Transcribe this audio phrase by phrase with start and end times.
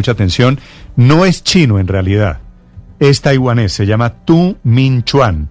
[0.00, 0.60] Mucha atención.
[0.94, 2.38] No es chino en realidad.
[3.00, 3.72] Es taiwanés.
[3.72, 5.48] Se llama Tu Min Chuan.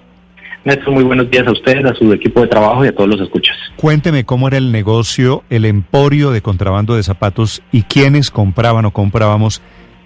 [0.66, 3.22] Néstor, muy buenos días a ustedes, a su equipo de trabajo y a todos los
[3.22, 3.56] escuchas.
[3.78, 8.92] Cuénteme cómo era el negocio, el emporio de contrabando de zapatos y quiénes compraban o
[8.92, 9.62] comprábamos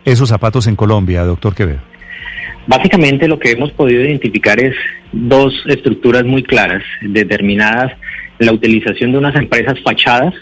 [0.06, 1.82] esos zapatos en Colombia, doctor Quevedo.
[2.68, 4.76] Básicamente lo que hemos podido identificar es
[5.12, 7.92] dos estructuras muy claras, determinadas
[8.46, 10.34] la utilización de unas empresas fachadas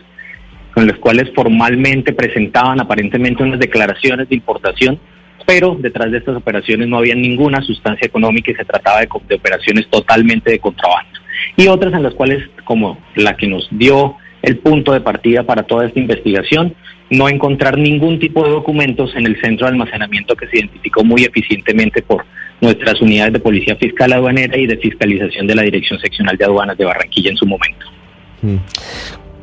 [0.73, 4.99] con las cuales formalmente presentaban aparentemente unas declaraciones de importación,
[5.45, 9.35] pero detrás de estas operaciones no había ninguna sustancia económica y se trataba de, de
[9.35, 11.19] operaciones totalmente de contrabando.
[11.57, 15.63] Y otras en las cuales, como la que nos dio el punto de partida para
[15.63, 16.75] toda esta investigación,
[17.09, 21.23] no encontrar ningún tipo de documentos en el centro de almacenamiento que se identificó muy
[21.23, 22.25] eficientemente por
[22.61, 26.77] nuestras unidades de policía fiscal aduanera y de fiscalización de la Dirección Seccional de Aduanas
[26.77, 27.85] de Barranquilla en su momento.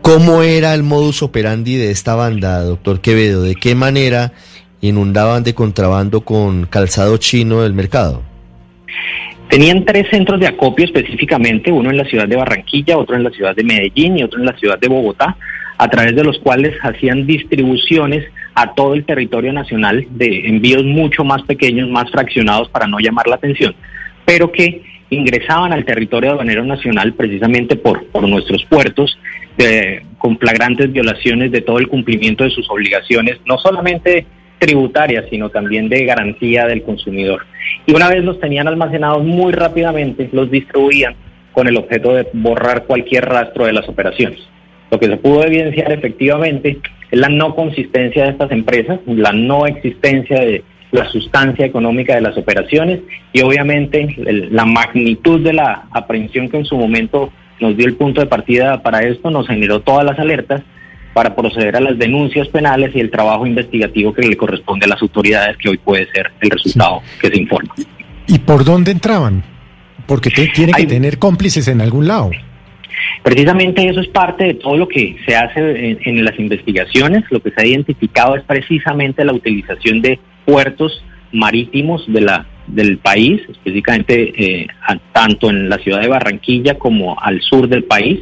[0.03, 3.43] ¿Cómo era el modus operandi de esta banda, doctor Quevedo?
[3.43, 4.33] ¿De qué manera
[4.81, 8.23] inundaban de contrabando con calzado chino del mercado?
[9.49, 13.31] Tenían tres centros de acopio específicamente, uno en la ciudad de Barranquilla, otro en la
[13.31, 15.37] ciudad de Medellín y otro en la ciudad de Bogotá,
[15.79, 18.25] a través de los cuales hacían distribuciones
[18.55, 23.29] a todo el territorio nacional de envíos mucho más pequeños, más fraccionados para no llamar
[23.29, 23.75] la atención,
[24.25, 29.19] pero que ingresaban al territorio aduanero nacional precisamente por, por nuestros puertos,
[29.57, 34.27] de, con flagrantes violaciones de todo el cumplimiento de sus obligaciones, no solamente
[34.59, 37.47] tributarias, sino también de garantía del consumidor.
[37.87, 41.15] Y una vez los tenían almacenados muy rápidamente, los distribuían
[41.53, 44.39] con el objeto de borrar cualquier rastro de las operaciones.
[44.91, 46.79] Lo que se pudo evidenciar efectivamente
[47.11, 50.63] es la no consistencia de estas empresas, la no existencia de
[50.93, 53.01] la sustancia económica de las operaciones
[53.33, 54.15] y obviamente
[54.51, 58.83] la magnitud de la aprehensión que en su momento nos dio el punto de partida
[58.83, 60.63] para esto, nos generó todas las alertas
[61.17, 65.01] para proceder a las denuncias penales y el trabajo investigativo que le corresponde a las
[65.01, 67.19] autoridades, que hoy puede ser el resultado sí.
[67.23, 67.75] que se informa.
[68.27, 69.43] ¿Y por dónde entraban?
[70.07, 72.33] Porque te, tiene que Hay, tener cómplices en algún lado.
[73.23, 77.25] Precisamente eso es parte de todo lo que se hace en, en, las investigaciones.
[77.31, 81.03] Lo que se ha identificado es precisamente la utilización de puertos
[81.33, 87.19] marítimos de la, del país, específicamente eh, a, tanto en la ciudad de Barranquilla como
[87.21, 88.21] al sur del país,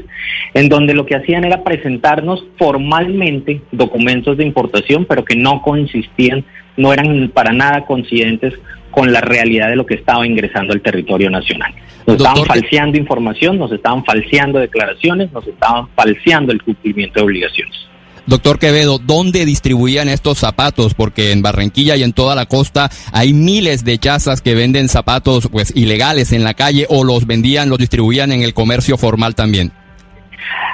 [0.55, 6.45] en donde lo que hacían era presentarnos formalmente documentos de importación, pero que no consistían,
[6.77, 8.55] no eran para nada coincidentes
[8.91, 11.73] con la realidad de lo que estaba ingresando al territorio nacional.
[12.07, 17.25] Nos Doctor, estaban falseando información, nos estaban falseando declaraciones, nos estaban falseando el cumplimiento de
[17.25, 17.89] obligaciones.
[18.27, 20.95] Doctor Quevedo, ¿dónde distribuían estos zapatos?
[20.95, 25.49] Porque en Barranquilla y en toda la costa hay miles de chazas que venden zapatos
[25.53, 29.73] pues ilegales en la calle o los vendían, los distribuían en el comercio formal también.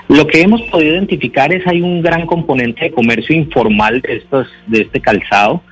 [0.08, 4.46] Lo que hemos podido identificar es hay un gran componente de comercio informal de estos
[4.68, 5.62] de este calzado.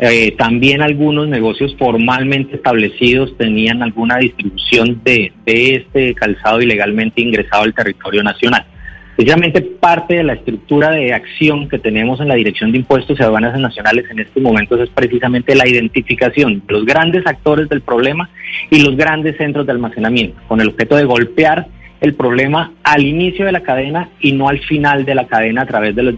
[0.00, 7.62] Eh, también algunos negocios formalmente establecidos tenían alguna distribución de, de este calzado ilegalmente ingresado
[7.62, 8.64] al territorio nacional.
[9.18, 13.22] Precisamente parte de la estructura de acción que tenemos en la Dirección de Impuestos y
[13.24, 18.30] Aduanas Nacionales en estos momentos es precisamente la identificación de los grandes actores del problema
[18.70, 21.66] y los grandes centros de almacenamiento, con el objeto de golpear
[22.00, 25.66] el problema al inicio de la cadena y no al final de la cadena a
[25.66, 26.16] través de las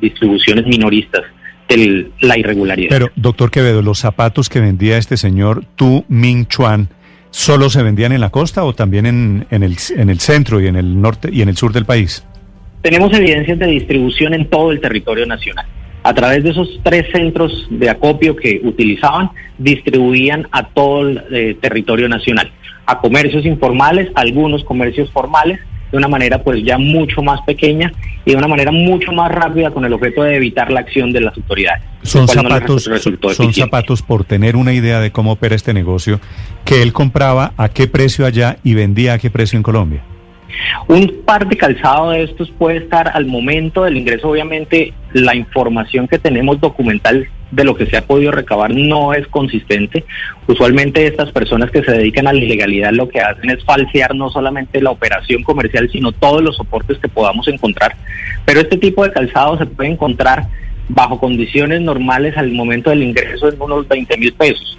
[0.00, 1.24] distribuciones minoristas
[1.68, 2.90] de la irregularidad.
[2.90, 6.90] Pero, doctor Quevedo, los zapatos que vendía este señor Tu Ming Chuan,
[7.30, 10.68] ¿solo se vendían en la costa o también en, en, el, en el centro y
[10.68, 12.24] en el norte y en el sur del país?
[12.82, 15.66] Tenemos evidencias de distribución en todo el territorio nacional.
[16.02, 21.56] A través de esos tres centros de acopio que utilizaban, distribuían a todo el eh,
[21.60, 22.52] territorio nacional,
[22.86, 25.58] a comercios informales, algunos comercios formales,
[25.90, 27.92] de una manera pues ya mucho más pequeña
[28.24, 31.20] y de una manera mucho más rápida con el objeto de evitar la acción de
[31.20, 31.82] las autoridades.
[32.02, 32.88] Son zapatos,
[33.34, 36.20] son zapatos por tener una idea de cómo opera este negocio,
[36.64, 40.02] que él compraba a qué precio allá y vendía a qué precio en Colombia.
[40.88, 46.06] Un par de calzado de estos puede estar al momento del ingreso, obviamente la información
[46.06, 50.04] que tenemos documental de lo que se ha podido recabar no es consistente.
[50.46, 54.30] Usualmente estas personas que se dedican a la ilegalidad lo que hacen es falsear no
[54.30, 57.96] solamente la operación comercial, sino todos los soportes que podamos encontrar.
[58.44, 60.46] Pero este tipo de calzado se puede encontrar
[60.88, 64.78] bajo condiciones normales al momento del ingreso en unos 20 mil pesos.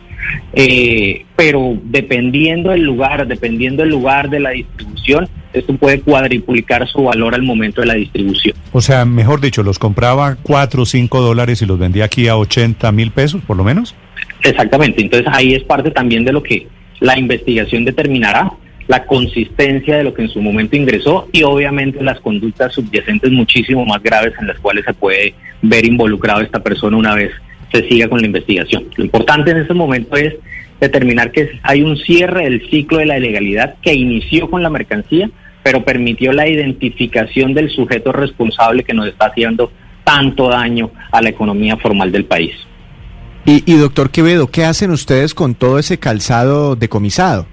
[0.54, 5.30] Eh, pero dependiendo del lugar, dependiendo del lugar de la distribución,
[5.60, 8.56] esto puede cuadriplicar su valor al momento de la distribución.
[8.72, 12.38] O sea, mejor dicho, los compraba 4 o 5 dólares y los vendía aquí a
[12.38, 13.96] 80 mil pesos, por lo menos.
[14.44, 16.68] Exactamente, entonces ahí es parte también de lo que
[17.00, 18.52] la investigación determinará,
[18.88, 23.86] la consistencia de lo que en su momento ingresó y obviamente las conductas subyacentes muchísimo
[23.86, 27.32] más graves en las cuales se puede ver involucrado esta persona una vez
[27.72, 28.86] se siga con la investigación.
[28.96, 30.36] Lo importante en este momento es
[30.80, 35.30] determinar que hay un cierre del ciclo de la ilegalidad que inició con la mercancía,
[35.68, 39.70] pero permitió la identificación del sujeto responsable que nos está haciendo
[40.06, 42.54] tanto daño a la economía formal del país.
[43.46, 47.48] Y, y doctor Quevedo, ¿qué hacen ustedes con todo ese calzado decomisado?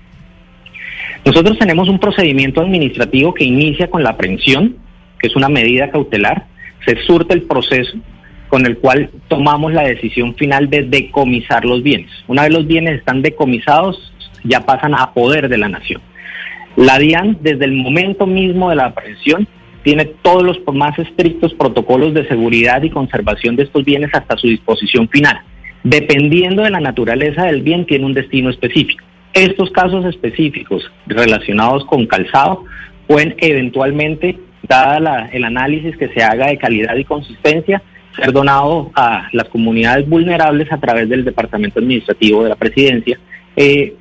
[1.24, 4.76] Nosotros tenemos un procedimiento administrativo que inicia con la aprehensión,
[5.18, 6.46] que es una medida cautelar,
[6.86, 7.98] se surte el proceso,
[8.46, 12.12] con el cual tomamos la decisión final de decomisar los bienes.
[12.28, 14.12] Una vez los bienes están decomisados,
[14.44, 16.00] ya pasan a poder de la nación.
[16.76, 19.46] La DIAN, desde el momento mismo de la aprehensión,
[19.84, 24.48] tiene todos los más estrictos protocolos de seguridad y conservación de estos bienes hasta su
[24.48, 25.40] disposición final.
[25.84, 29.04] Dependiendo de la naturaleza del bien, tiene un destino específico.
[29.34, 32.64] Estos casos específicos relacionados con calzado
[33.06, 37.82] pueden eventualmente, dada el análisis que se haga de calidad y consistencia,
[38.16, 43.18] ser donado a las comunidades vulnerables a través del Departamento Administrativo de la Presidencia,
[43.56, 43.94] eh,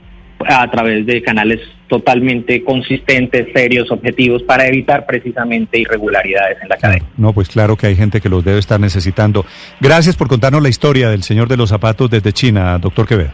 [0.45, 1.59] a través de canales
[1.93, 7.05] totalmente consistentes, serios, objetivos, para evitar precisamente irregularidades en la cadena.
[7.17, 9.45] No, pues claro que hay gente que los debe estar necesitando.
[9.79, 13.29] Gracias por contarnos la historia del señor de los zapatos desde China, doctor Quevedo.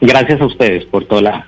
[0.00, 1.47] Gracias a ustedes por toda la